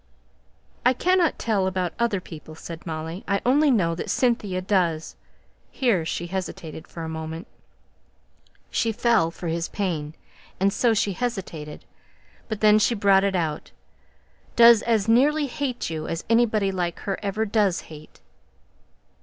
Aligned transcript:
"I 0.83 0.93
cannot 0.93 1.37
tell 1.37 1.67
about 1.67 1.93
other 1.99 2.19
people," 2.19 2.55
said 2.55 2.87
Molly; 2.87 3.23
"I 3.27 3.39
only 3.45 3.69
know 3.69 3.93
that 3.93 4.09
Cynthia 4.09 4.59
does" 4.59 5.15
Here 5.69 6.05
she 6.07 6.25
hesitated 6.25 6.87
for 6.87 7.03
a 7.03 7.07
moment; 7.07 7.45
she 8.71 8.91
felt 8.91 9.35
for 9.35 9.47
his 9.47 9.69
pain, 9.69 10.15
and 10.59 10.73
so 10.73 10.95
she 10.95 11.13
hesitated; 11.13 11.85
but 12.49 12.61
then 12.61 12.79
she 12.79 12.95
brought 12.95 13.23
it 13.23 13.35
out 13.35 13.69
"does 14.55 14.81
as 14.81 15.07
nearly 15.07 15.45
hate 15.45 15.91
you 15.91 16.07
as 16.07 16.23
anybody 16.27 16.71
like 16.71 17.01
her 17.01 17.19
ever 17.21 17.45
does 17.45 17.81
hate." 17.81 18.21